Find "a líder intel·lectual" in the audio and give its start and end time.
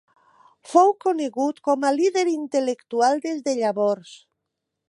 1.89-3.25